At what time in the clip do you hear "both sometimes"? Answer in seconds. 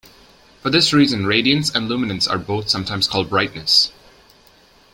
2.39-3.07